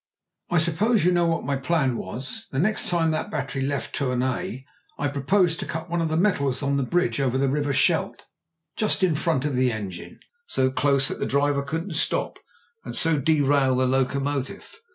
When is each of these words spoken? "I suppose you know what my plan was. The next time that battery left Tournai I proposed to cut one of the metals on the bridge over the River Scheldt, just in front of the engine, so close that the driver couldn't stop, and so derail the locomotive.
"I 0.49 0.57
suppose 0.57 1.05
you 1.05 1.11
know 1.11 1.27
what 1.27 1.45
my 1.45 1.55
plan 1.55 1.95
was. 1.95 2.47
The 2.49 2.57
next 2.57 2.89
time 2.89 3.11
that 3.11 3.29
battery 3.29 3.61
left 3.61 3.93
Tournai 3.93 4.65
I 4.97 5.07
proposed 5.09 5.59
to 5.59 5.67
cut 5.67 5.91
one 5.91 6.01
of 6.01 6.09
the 6.09 6.17
metals 6.17 6.63
on 6.63 6.77
the 6.77 6.81
bridge 6.81 7.19
over 7.21 7.37
the 7.37 7.47
River 7.47 7.71
Scheldt, 7.71 8.25
just 8.75 9.03
in 9.03 9.13
front 9.13 9.45
of 9.45 9.53
the 9.53 9.71
engine, 9.71 10.19
so 10.47 10.71
close 10.71 11.07
that 11.09 11.19
the 11.19 11.27
driver 11.27 11.61
couldn't 11.61 11.93
stop, 11.93 12.39
and 12.83 12.95
so 12.97 13.19
derail 13.19 13.75
the 13.75 13.85
locomotive. 13.85 14.75